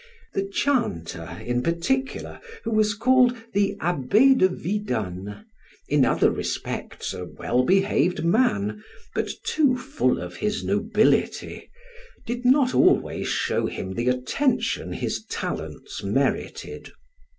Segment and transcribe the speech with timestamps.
[0.33, 5.45] The chanter, in particular, who was called the Abbe de Vidonne,
[5.89, 8.83] in other respects a well behaved man,
[9.13, 11.69] but too full of his nobility,
[12.25, 16.93] did not always show him the attention his talents merited.